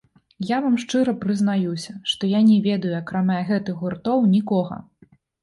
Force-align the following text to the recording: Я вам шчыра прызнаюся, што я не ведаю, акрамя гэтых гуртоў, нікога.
Я 0.51 0.57
вам 0.65 0.77
шчыра 0.83 1.13
прызнаюся, 1.25 1.93
што 2.13 2.31
я 2.31 2.41
не 2.49 2.57
ведаю, 2.69 2.95
акрамя 3.03 3.37
гэтых 3.53 3.79
гуртоў, 3.85 4.27
нікога. 4.35 4.81